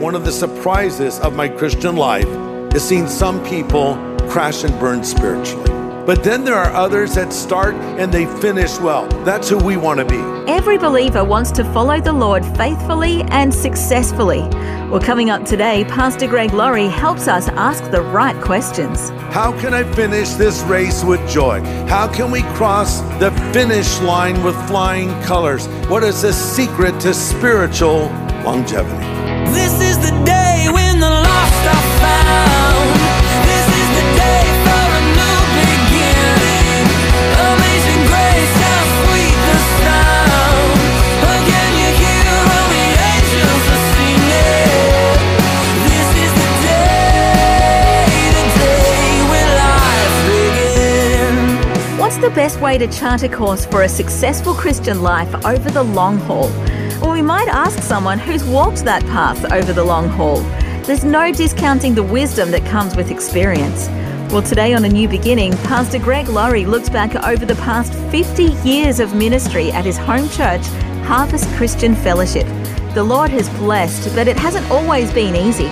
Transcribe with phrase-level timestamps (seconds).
[0.00, 2.26] One of the surprises of my Christian life
[2.74, 3.96] is seeing some people
[4.30, 5.68] crash and burn spiritually.
[6.06, 9.06] But then there are others that start and they finish well.
[9.24, 10.16] That's who we want to be.
[10.50, 14.40] Every believer wants to follow the Lord faithfully and successfully.
[14.88, 19.10] Well, coming up today, Pastor Greg Laurie helps us ask the right questions.
[19.34, 21.60] How can I finish this race with joy?
[21.88, 25.66] How can we cross the finish line with flying colors?
[25.90, 28.06] What is the secret to spiritual
[28.46, 29.19] longevity?
[52.30, 56.16] The best way to chart a course for a successful Christian life over the long
[56.16, 56.48] haul?
[57.00, 60.40] Well, we might ask someone who's walked that path over the long haul.
[60.84, 63.88] There's no discounting the wisdom that comes with experience.
[64.32, 68.44] Well, today on A New Beginning, Pastor Greg Laurie looks back over the past 50
[68.68, 70.64] years of ministry at his home church,
[71.08, 72.46] Harvest Christian Fellowship.
[72.94, 75.68] The Lord has blessed, but it hasn't always been easy.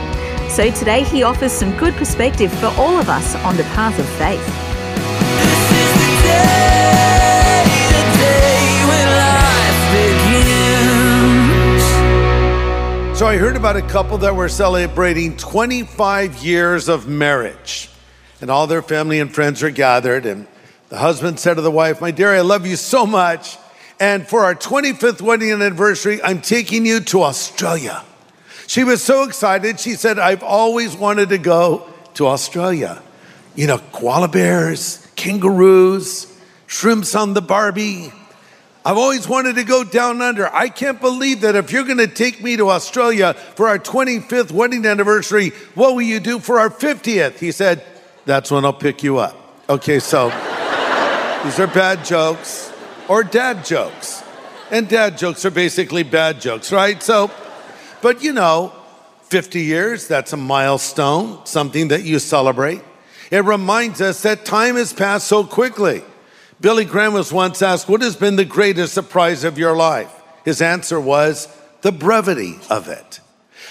[0.51, 4.09] So today he offers some good perspective for all of us on the path of
[4.19, 4.68] faith.
[13.29, 17.91] I heard about a couple that were celebrating 25 years of marriage.
[18.41, 20.25] And all their family and friends are gathered.
[20.25, 20.47] And
[20.89, 23.59] the husband said to the wife, My dear, I love you so much.
[24.01, 28.03] And for our 25th wedding anniversary, I'm taking you to Australia.
[28.67, 29.79] She was so excited.
[29.79, 33.03] She said, I've always wanted to go to Australia.
[33.55, 36.35] You know, koala bears, kangaroos,
[36.67, 38.11] shrimps on the Barbie.
[38.89, 40.51] I've always wanted to go down under.
[40.51, 44.51] I can't believe that if you're going to take me to Australia for our 25th
[44.51, 47.39] wedding anniversary, what will you do for our 50th?
[47.39, 47.85] He said,
[48.25, 49.37] That's when I'll pick you up.
[49.69, 50.29] Okay, so
[51.45, 52.73] these are bad jokes
[53.09, 54.23] or dad jokes.
[54.71, 57.03] And dad jokes are basically bad jokes, right?
[57.03, 57.31] So,
[58.01, 58.73] but you know,
[59.25, 62.81] 50 years, that's a milestone, something that you celebrate.
[63.31, 66.03] It reminds us that time has passed so quickly.
[66.61, 70.13] Billy Graham was once asked, What has been the greatest surprise of your life?
[70.45, 71.47] His answer was
[71.83, 73.21] the brevity of it.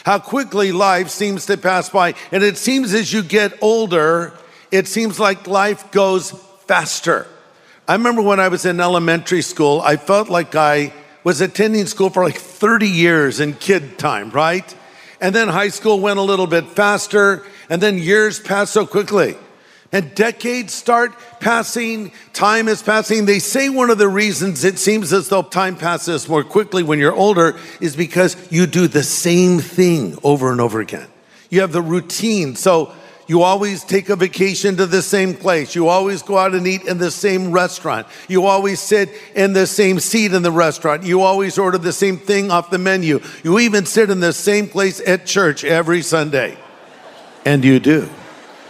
[0.06, 2.14] How quickly life seems to pass by.
[2.32, 4.34] And it seems as you get older,
[4.72, 6.32] it seems like life goes
[6.66, 7.28] faster.
[7.90, 10.94] I remember when I was in elementary school, I felt like I
[11.24, 14.76] was attending school for like 30 years in kid time, right?
[15.20, 19.36] And then high school went a little bit faster, and then years passed so quickly.
[19.92, 23.26] And decades start passing, time is passing.
[23.26, 27.00] They say one of the reasons it seems as though time passes more quickly when
[27.00, 31.08] you're older is because you do the same thing over and over again.
[31.50, 32.56] You have the routine.
[32.56, 32.94] So
[33.28, 35.74] you always take a vacation to the same place.
[35.74, 38.08] You always go out and eat in the same restaurant.
[38.28, 41.04] You always sit in the same seat in the restaurant.
[41.04, 43.22] You always order the same thing off the menu.
[43.44, 46.58] You even sit in the same place at church every Sunday.
[47.46, 48.10] And you do.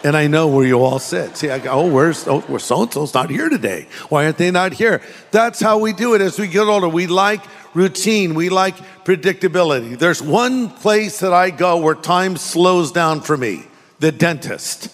[0.08, 1.36] And I know where you all sit.
[1.36, 3.90] See, I go, oh, where's, oh, where's so-and-so's not here today?
[4.08, 5.02] Why aren't they not here?
[5.32, 6.88] That's how we do it as we get older.
[6.88, 8.34] We like routine.
[8.34, 10.00] We like predictability.
[10.00, 13.66] There's one place that I go where time slows down for me,
[14.00, 14.86] the dentist.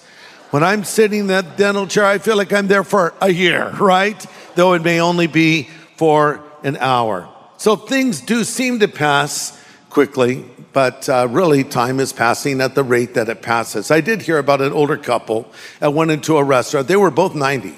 [0.49, 3.69] When I'm sitting in that dental chair, I feel like I'm there for a year,
[3.79, 4.25] right?
[4.55, 7.29] Though it may only be for an hour.
[7.57, 9.62] So things do seem to pass
[9.93, 10.43] quickly,
[10.73, 13.91] but uh, really time is passing at the rate that it passes.
[13.91, 15.47] I did hear about an older couple
[15.79, 16.87] that went into a restaurant.
[16.87, 17.75] They were both 90,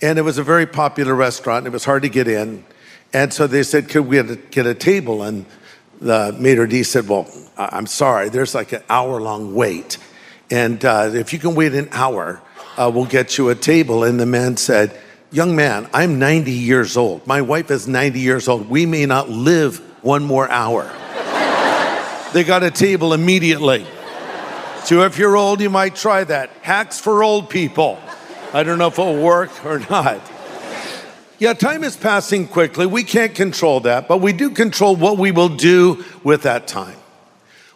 [0.00, 1.66] and it was a very popular restaurant.
[1.66, 2.64] It was hard to get in.
[3.12, 5.22] And so they said, Could we get a, table?
[5.22, 5.46] And
[6.00, 9.98] the maitre d' said, Well, I'm sorry, there's like an hour long wait.
[10.52, 12.40] And uh, if you can wait an hour,
[12.76, 14.04] uh, we'll get you a table.
[14.04, 14.96] And the man said,
[15.32, 17.26] Young man, I'm 90 years old.
[17.26, 18.70] My wife is 90 years old.
[18.70, 20.88] We may not live one more hour.
[22.32, 23.86] They got a table immediately.
[24.84, 26.50] So if you're old, you might try that.
[26.62, 27.98] Hacks for old people.
[28.52, 30.20] I don't know if it'll work or not.
[31.38, 32.86] Yeah, time is passing quickly.
[32.86, 36.96] We can't control that, but we do control what we will do with that time.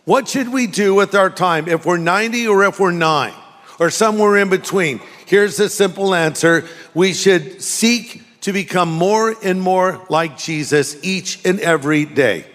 [0.04, 3.34] What should we do with our time if we're 90 or if we're nine
[3.78, 5.00] or somewhere in between?
[5.26, 11.44] Here's the simple answer we should seek to become more and more like Jesus each
[11.46, 12.46] and every day.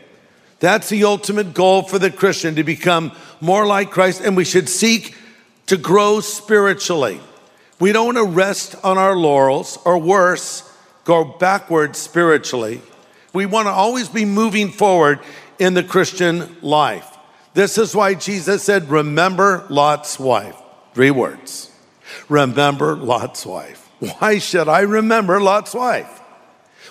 [0.59, 3.11] That's the ultimate goal for the Christian to become
[3.41, 5.15] more like Christ, and we should seek
[5.67, 7.19] to grow spiritually.
[7.79, 10.69] We don't want to rest on our laurels, or worse,
[11.03, 12.81] go backwards spiritually.
[13.33, 15.19] We want to always be moving forward
[15.59, 17.17] in the Christian life.
[17.53, 20.55] This is why Jesus said, Remember Lot's wife.
[20.93, 21.71] Three words.
[22.29, 23.89] Remember Lot's wife.
[23.99, 26.21] Why should I remember Lot's wife?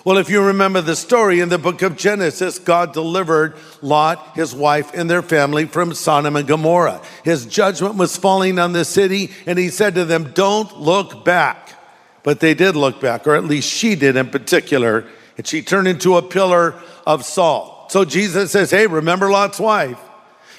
[0.07, 4.55] Well, if you remember the story in the book of Genesis, God delivered Lot, his
[4.55, 7.01] wife, and their family from Sodom and Gomorrah.
[7.25, 11.73] His judgment was falling on the city, and he said to them, Don't look back.
[12.23, 15.05] But they did look back, or at least she did in particular,
[15.35, 17.91] and she turned into a pillar of salt.
[17.91, 19.99] So Jesus says, Hey, remember Lot's wife?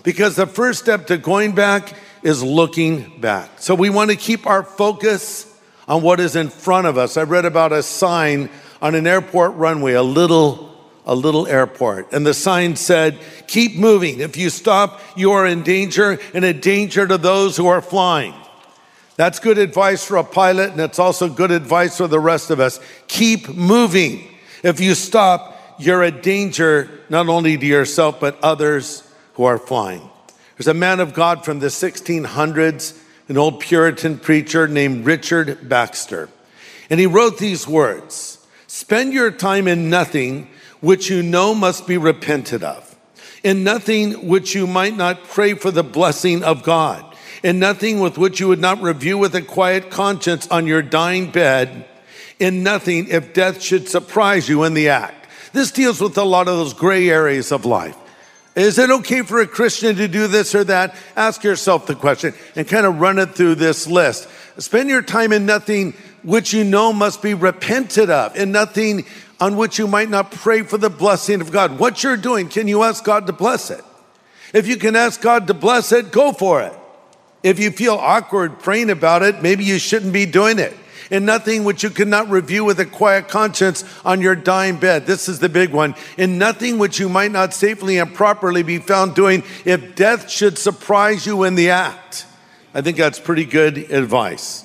[0.03, 3.49] Because the first step to going back is looking back.
[3.61, 5.47] So we want to keep our focus
[5.89, 7.17] on what is in front of us.
[7.17, 8.51] I read about a sign
[8.81, 10.69] on an airport runway, a little
[11.09, 12.13] a little airport.
[12.13, 14.21] And the sign said, keep moving.
[14.21, 18.35] If you stop, you are in danger and a danger to those who are flying.
[19.17, 22.61] That's good advice for a pilot, and it's also good advice for the rest of
[22.61, 22.79] us.
[23.09, 24.29] Keep moving.
[24.63, 29.03] If you stop, you're a danger not only to yourself, but others
[29.35, 30.09] who are flying.
[30.57, 32.99] There's a man of God from the 1600s,
[33.29, 36.29] an old Puritan preacher named Richard Baxter.
[36.91, 38.38] And he wrote these words
[38.79, 40.47] Spend your time in nothing
[40.81, 42.97] which you know must be repented of,
[43.43, 47.05] in nothing which you might not pray for the blessing of God,
[47.43, 51.33] in nothing with which you would not review with a quiet conscience on your dying
[51.33, 51.87] bed,
[52.39, 55.27] in nothing if death should surprise you in the act.
[55.53, 57.97] This deals with a lot of those gray areas of life.
[58.55, 60.95] Is it okay for a Christian to do this or that?
[61.17, 64.29] Ask yourself the question and kind of run it through this list.
[64.59, 69.07] Spend your time in nothing which you know must be repented of, in nothing
[69.41, 71.79] on which you might not pray for the blessing of God.
[71.79, 73.85] What you're doing, can you ask God to bless it?
[74.53, 76.73] If you can ask God to bless it, go for it.
[77.43, 80.75] If you feel awkward praying about it, maybe you shouldn't be doing it.
[81.11, 85.07] And nothing which you cannot review with a quiet conscience on your dying bed.
[85.07, 85.95] This is the big one.
[86.19, 90.59] And nothing which you might not safely and properly be found doing if death should
[90.59, 92.27] surprise you in the act.
[92.79, 94.65] I think that's pretty good advice.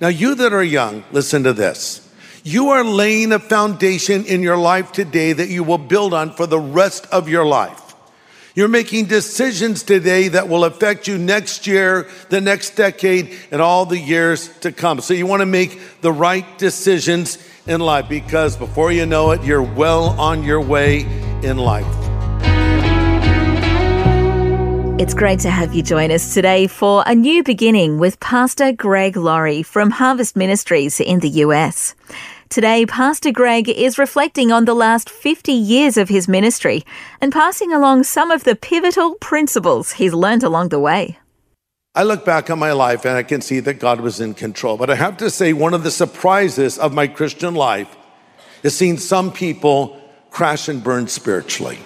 [0.00, 2.08] Now, you that are young, listen to this.
[2.44, 6.46] You are laying a foundation in your life today that you will build on for
[6.46, 7.96] the rest of your life.
[8.54, 13.86] You're making decisions today that will affect you next year, the next decade, and all
[13.86, 15.00] the years to come.
[15.00, 19.42] So you want to make the right decisions in life because before you know it,
[19.42, 21.00] you're well on your way
[21.42, 21.97] in life.
[24.98, 29.16] It's great to have you join us today for a new beginning with Pastor Greg
[29.16, 31.94] Laurie from Harvest Ministries in the US.
[32.48, 36.84] Today, Pastor Greg is reflecting on the last 50 years of his ministry
[37.20, 41.16] and passing along some of the pivotal principles he's learned along the way.
[41.94, 44.76] I look back on my life and I can see that God was in control.
[44.76, 47.96] But I have to say, one of the surprises of my Christian life
[48.64, 51.78] is seeing some people crash and burn spiritually.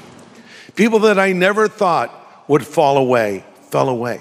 [0.76, 2.20] People that I never thought
[2.52, 4.20] would fall away, fell away.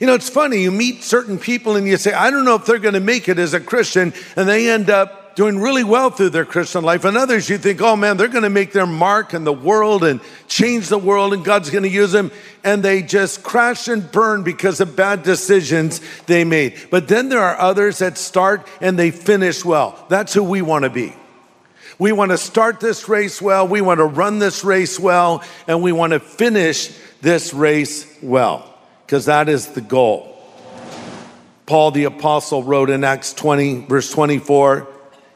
[0.00, 2.66] You know, it's funny, you meet certain people and you say, I don't know if
[2.66, 6.10] they're going to make it as a Christian, and they end up doing really well
[6.10, 7.04] through their Christian life.
[7.04, 10.02] And others, you think, oh man, they're going to make their mark in the world
[10.02, 12.32] and change the world, and God's going to use them.
[12.64, 16.74] And they just crash and burn because of bad decisions they made.
[16.90, 20.04] But then there are others that start and they finish well.
[20.08, 21.14] That's who we want to be.
[22.00, 25.82] We want to start this race well, we want to run this race well, and
[25.82, 28.74] we want to finish this race well,
[29.06, 30.34] because that is the goal.
[31.66, 34.88] Paul the Apostle wrote in Acts 20, verse 24,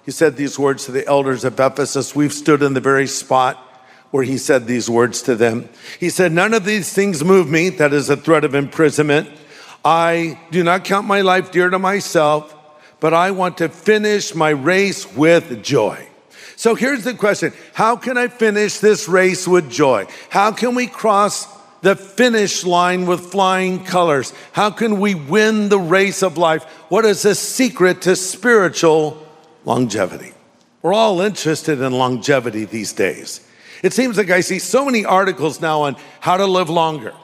[0.04, 2.14] he said these words to the elders of Ephesus.
[2.14, 3.56] We've stood in the very spot
[4.10, 5.68] where he said these words to them.
[6.00, 9.30] He said, None of these things move me, that is a threat of imprisonment.
[9.84, 12.54] I do not count my life dear to myself,
[13.00, 16.08] but I want to finish my race with joy.
[16.56, 20.06] So here's the question How can I finish this race with joy?
[20.30, 21.46] How can we cross
[21.82, 24.32] the finish line with flying colors?
[24.52, 26.64] How can we win the race of life?
[26.88, 29.26] What is the secret to spiritual
[29.64, 30.32] longevity?
[30.80, 33.46] We're all interested in longevity these days.
[33.82, 37.14] It seems like I see so many articles now on how to live longer.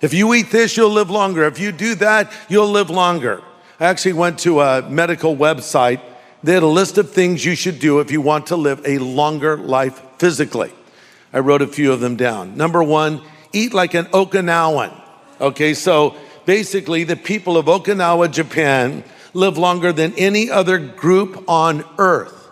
[0.00, 1.44] If you eat this, you'll live longer.
[1.44, 3.42] If you do that, you'll live longer.
[3.78, 6.00] I actually went to a medical website.
[6.42, 8.98] They had a list of things you should do if you want to live a
[8.98, 10.72] longer life physically.
[11.32, 12.56] I wrote a few of them down.
[12.56, 14.92] Number one, eat like an Okinawan.
[15.40, 16.16] Okay, so
[16.46, 19.04] basically, the people of Okinawa, Japan,
[19.34, 22.48] live longer than any other group on earth.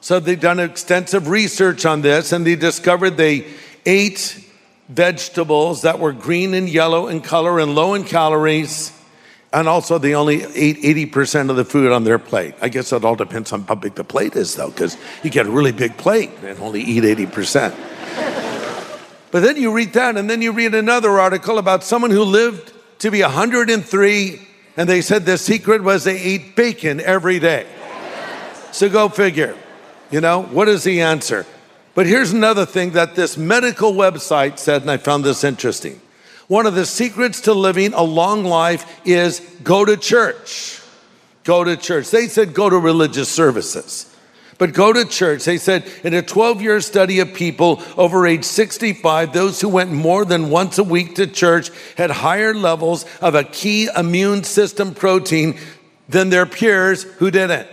[0.00, 3.46] So they've done extensive research on this and they discovered they
[3.84, 4.44] ate
[4.88, 8.92] vegetables that were green and yellow in color and low in calories.
[9.52, 12.54] And also, they only ate 80% of the food on their plate.
[12.60, 15.46] I guess it all depends on how big the plate is, though, because you get
[15.46, 17.74] a really big plate and only eat 80%.
[19.30, 22.72] But then you read that, and then you read another article about someone who lived
[23.00, 27.66] to be 103, and they said the secret was they ate bacon every day.
[28.72, 29.56] So go figure.
[30.10, 31.46] You know, what is the answer?
[31.94, 36.00] But here's another thing that this medical website said, and I found this interesting.
[36.46, 40.80] One of the secrets to living a long life is go to church.
[41.44, 42.10] Go to church.
[42.10, 44.07] They said go to religious services.
[44.58, 45.44] But go to church.
[45.44, 49.92] They said in a 12 year study of people over age 65, those who went
[49.92, 54.94] more than once a week to church had higher levels of a key immune system
[54.94, 55.58] protein
[56.08, 57.68] than their peers who didn't.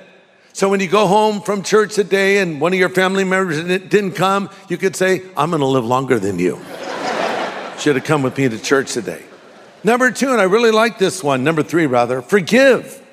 [0.53, 4.13] So when you go home from church today and one of your family members didn't
[4.13, 6.55] come, you could say, I'm going to live longer than you.
[7.79, 9.23] Should have come with me to church today.
[9.83, 13.04] Number two, and I really like this one, number three rather, forgive.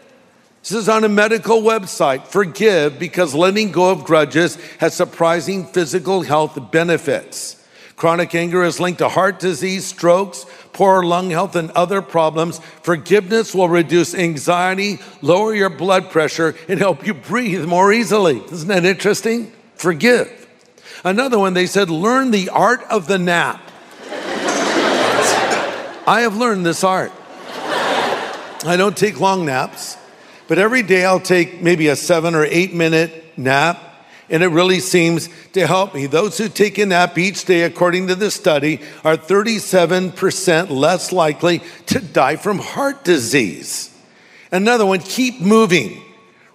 [0.62, 2.28] This is on a medical website.
[2.28, 7.58] Forgive because letting go of grudges has surprising physical health benefits.
[7.96, 12.60] Chronic anger is linked to heart disease, strokes, poor lung health, and other problems.
[12.82, 18.38] Forgiveness will reduce anxiety, lower your blood pressure, and help you breathe more easily.
[18.52, 19.52] Isn't that interesting?
[19.74, 20.30] Forgive.
[21.04, 23.60] Another one, they said, learn the art of the nap.
[26.06, 27.12] I have learned this art.
[28.64, 29.96] I don't take long naps,
[30.52, 33.82] but every day I'll take maybe a seven or eight minute nap,
[34.28, 36.04] and it really seems to help me.
[36.04, 41.62] Those who take a nap each day, according to the study, are 37% less likely
[41.86, 43.98] to die from heart disease.
[44.50, 46.02] Another one, keep moving.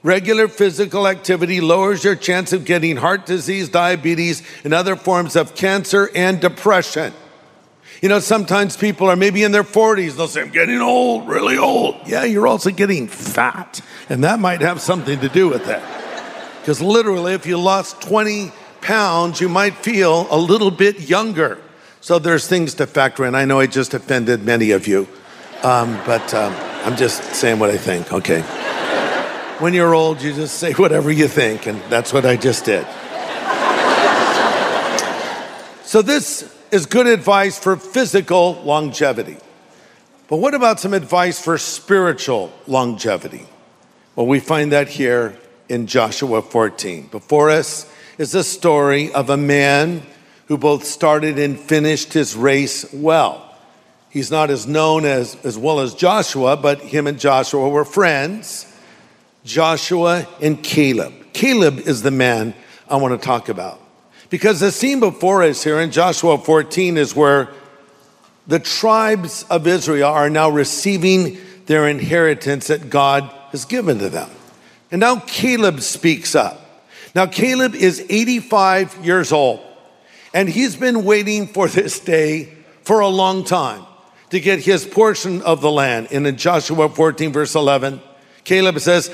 [0.03, 5.55] Regular physical activity lowers your chance of getting heart disease, diabetes, and other forms of
[5.55, 7.13] cancer and depression.
[8.01, 11.57] You know, sometimes people are maybe in their 40s, they'll say, I'm getting old, really
[11.57, 11.95] old.
[12.05, 15.81] Yeah, you're also getting fat, and that might have something to do with that.
[16.61, 18.51] Because literally, if you lost 20
[18.81, 21.59] pounds, you might feel a little bit younger.
[22.01, 23.33] So there's things to factor in.
[23.33, 25.07] I know I just offended many of you,
[25.63, 26.53] um, but um,
[26.85, 28.41] I'm just saying what I think, okay?
[29.59, 32.85] When you're old, you just say whatever you think, and that's what I just did.
[35.83, 39.37] So, this is good advice for physical longevity.
[40.27, 43.45] But what about some advice for spiritual longevity?
[44.15, 45.37] Well, we find that here
[45.69, 47.07] in Joshua 14.
[47.07, 50.01] Before us is a story of a man
[50.47, 53.55] who both started and finished his race well.
[54.09, 58.65] He's not as known as, as well as Joshua, but him and Joshua were friends.
[59.43, 61.13] Joshua and Caleb.
[61.33, 62.53] Caleb is the man
[62.89, 63.79] I want to talk about.
[64.29, 67.49] Because the scene before us here in Joshua 14 is where
[68.45, 74.29] the tribes of Israel are now receiving their inheritance that God has given to them.
[74.91, 76.63] And now Caleb speaks up.
[77.15, 79.59] Now, Caleb is 85 years old,
[80.33, 82.53] and he's been waiting for this day
[82.83, 83.85] for a long time
[84.29, 86.09] to get his portion of the land.
[86.11, 88.01] And in Joshua 14, verse 11,
[88.43, 89.09] Caleb says,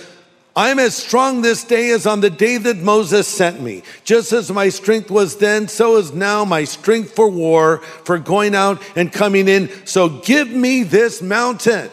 [0.56, 3.82] I'm as strong this day as on the day that Moses sent me.
[4.04, 8.54] Just as my strength was then, so is now my strength for war, for going
[8.54, 9.72] out and coming in.
[9.86, 11.90] So give me this mountain.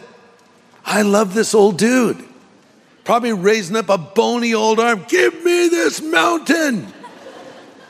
[0.84, 2.22] I love this old dude.
[3.04, 5.06] Probably raising up a bony old arm.
[5.08, 6.92] Give me this mountain.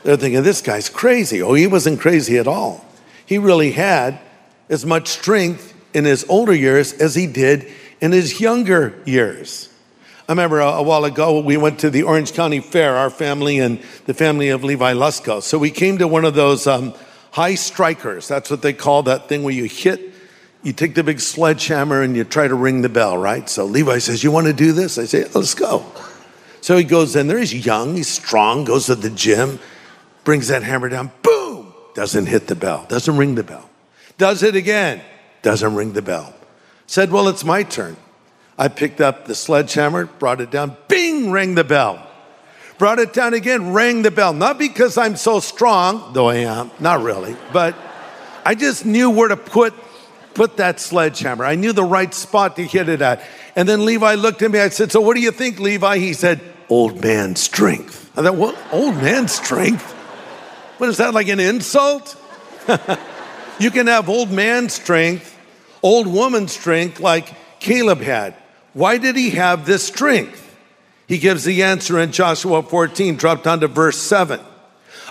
[0.03, 1.41] They're thinking, this guy's crazy.
[1.41, 2.85] Oh, he wasn't crazy at all.
[3.25, 4.19] He really had
[4.69, 9.70] as much strength in his older years as he did in his younger years.
[10.31, 13.59] I remember a, a, while ago we went to the Orange County Fair, our family
[13.59, 15.43] and the family of Levi Lusko.
[15.43, 16.93] So we came to one of those um,
[17.31, 18.29] high strikers.
[18.29, 20.13] That's what they call that thing where you hit,
[20.63, 23.49] you take the big sledgehammer and you try to ring the bell, right?
[23.49, 24.97] So Levi says, You want to do this?
[24.97, 25.85] I say, Let's go.
[26.61, 27.39] So he goes in there.
[27.39, 29.59] He's young, he's strong, goes to the gym,
[30.23, 33.69] brings that hammer down, boom, doesn't hit the bell, doesn't ring the bell.
[34.17, 35.01] Does it again,
[35.41, 36.33] doesn't ring the bell.
[36.87, 37.97] Said, Well, it's my turn.
[38.61, 42.07] I picked up the sledgehammer, brought it down, bing, rang the bell.
[42.77, 44.33] Brought it down again, rang the bell.
[44.33, 47.75] Not because I'm so strong, though I am, not really, but
[48.45, 49.73] I just knew where to put,
[50.35, 51.43] put that sledgehammer.
[51.43, 53.23] I knew the right spot to hit it at.
[53.55, 54.59] And then Levi looked at me.
[54.59, 55.97] I said, So what do you think, Levi?
[55.97, 56.39] He said,
[56.69, 58.11] Old man strength.
[58.15, 58.55] I thought, What?
[58.71, 59.91] Old man strength?
[60.77, 62.15] What is that, like an insult?
[63.61, 65.37] You can have old man strength,
[65.83, 68.33] old woman strength like Caleb had.
[68.73, 70.55] Why did he have this strength?
[71.07, 74.39] He gives the answer in Joshua 14, drop down to verse 7.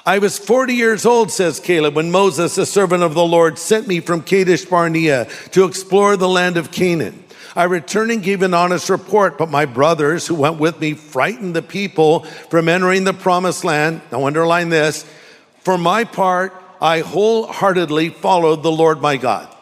[0.07, 3.87] I was 40 years old, says Caleb, when Moses, the servant of the Lord, sent
[3.87, 7.23] me from Kadesh Barnea to explore the land of Canaan.
[7.55, 11.55] I returned and gave an honest report, but my brothers who went with me frightened
[11.55, 14.01] the people from entering the promised land.
[14.11, 15.05] Now, underline this.
[15.61, 19.55] For my part, I wholeheartedly followed the Lord my God.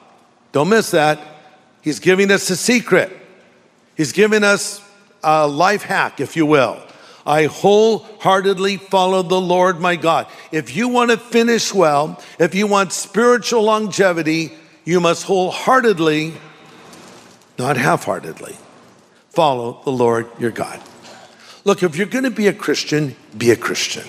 [0.52, 1.18] Don't miss that.
[1.82, 3.17] He's giving us a secret.
[3.98, 4.80] He's given us
[5.22, 6.80] a life hack, if you will.
[7.26, 10.28] I wholeheartedly follow the Lord my God.
[10.52, 14.52] If you want to finish well, if you want spiritual longevity,
[14.84, 16.32] you must wholeheartedly,
[17.58, 18.56] not half heartedly,
[19.30, 20.80] follow the Lord your God.
[21.64, 24.06] Look, if you're going to be a Christian, be a Christian.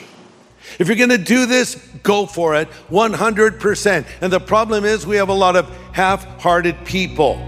[0.77, 4.05] If you're going to do this, go for it 100%.
[4.22, 7.43] And the problem is, we have a lot of half hearted people.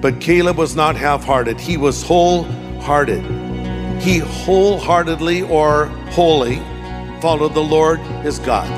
[0.00, 3.22] But Caleb was not half hearted, he was wholehearted.
[4.00, 6.56] He wholeheartedly or wholly
[7.20, 8.68] followed the Lord his God.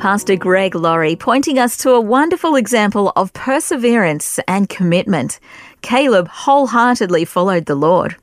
[0.00, 5.38] Pastor Greg Laurie pointing us to a wonderful example of perseverance and commitment.
[5.80, 8.16] Caleb wholeheartedly followed the Lord.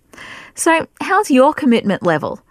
[0.59, 2.41] So, how's your commitment level?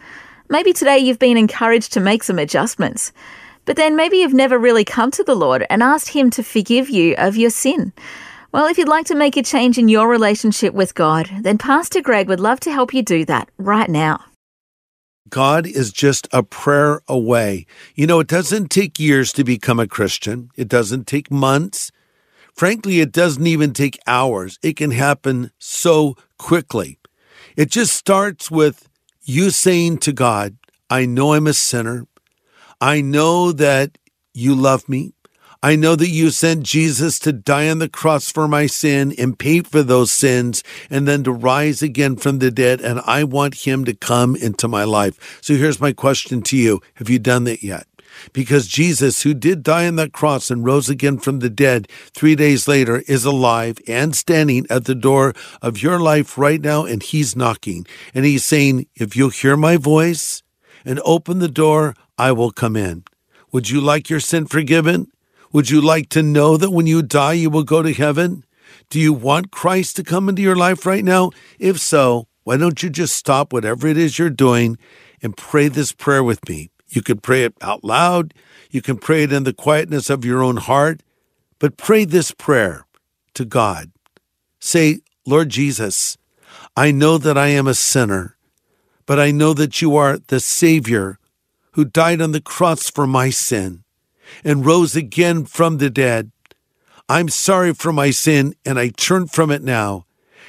[0.49, 3.13] Maybe today you've been encouraged to make some adjustments,
[3.67, 6.89] but then maybe you've never really come to the Lord and asked Him to forgive
[6.89, 7.93] you of your sin.
[8.51, 12.01] Well, if you'd like to make a change in your relationship with God, then Pastor
[12.01, 14.25] Greg would love to help you do that right now.
[15.29, 17.67] God is just a prayer away.
[17.95, 21.93] You know, it doesn't take years to become a Christian, it doesn't take months.
[22.55, 24.59] Frankly, it doesn't even take hours.
[24.63, 26.98] It can happen so quickly.
[27.59, 28.89] It just starts with
[29.25, 30.57] you saying to God,
[30.89, 32.07] I know I'm a sinner.
[32.81, 33.99] I know that
[34.33, 35.13] you love me.
[35.61, 39.37] I know that you sent Jesus to die on the cross for my sin and
[39.37, 42.81] pay for those sins and then to rise again from the dead.
[42.81, 45.41] And I want him to come into my life.
[45.43, 46.81] So here's my question to you.
[46.95, 47.89] Have you done that yet?
[48.33, 52.35] Because Jesus, who did die on that cross and rose again from the dead three
[52.35, 57.03] days later, is alive and standing at the door of your life right now, and
[57.03, 57.87] he's knocking.
[58.15, 60.43] And he's saying, If you'll hear my voice
[60.85, 63.05] and open the door, I will come in.
[63.53, 65.11] Would you like your sin forgiven?
[65.53, 68.45] Would you like to know that when you die, you will go to heaven?
[68.91, 71.31] Do you want Christ to come into your life right now?
[71.59, 74.79] If so, why don't you just stop whatever it is you're doing
[75.23, 76.71] and pray this prayer with me?
[76.89, 78.35] You could pray it out loud.
[78.71, 81.03] You can pray it in the quietness of your own heart,
[81.59, 82.87] but pray this prayer
[83.35, 83.93] to God.
[84.61, 86.17] Say, Lord Jesus,
[86.77, 88.37] I know that I am a sinner,
[89.07, 91.19] but I know that you are the Savior
[91.73, 93.85] who died on the cross for my sin
[94.45, 96.31] and rose again from the dead.
[97.09, 100.07] I'm sorry for my sin and I turn from it now,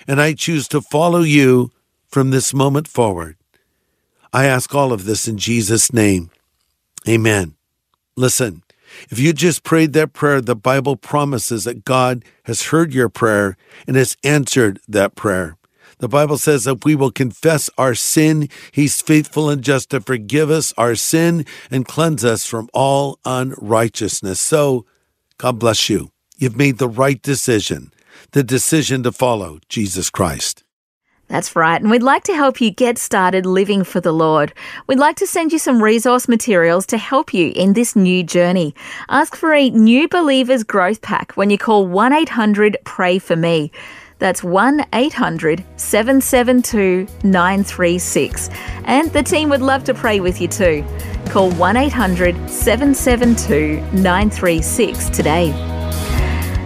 [0.08, 1.72] and I choose to follow you
[2.08, 3.39] from this moment forward.
[4.32, 6.30] I ask all of this in Jesus' name.
[7.08, 7.56] Amen.
[8.16, 8.64] Listen,
[9.10, 13.58] if you just prayed that prayer, the Bible promises that God has heard your prayer
[13.88, 15.56] and has answered that prayer.
[16.00, 18.50] The Bible says that we will confess our sin.
[18.72, 24.40] He's faithful and just to forgive us our sin and cleanse us from all unrighteousness.
[24.40, 24.86] So,
[25.38, 26.12] God bless you.
[26.38, 27.92] You've made the right decision,
[28.32, 30.64] the decision to follow Jesus Christ.
[31.30, 34.52] That's right, and we'd like to help you get started living for the Lord.
[34.88, 38.74] We'd like to send you some resource materials to help you in this new journey.
[39.10, 43.72] Ask for a New Believers Growth Pack when you call 1 800 Pray For Me.
[44.18, 48.50] That's 1 800 772 936.
[48.86, 50.84] And the team would love to pray with you too.
[51.28, 55.79] Call 1 800 772 936 today.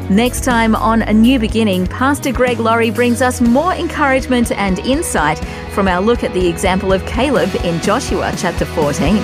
[0.10, 5.40] Next time on A New Beginning, Pastor Greg Laurie brings us more encouragement and insight
[5.74, 9.24] from our look at the example of Caleb in Joshua chapter 14.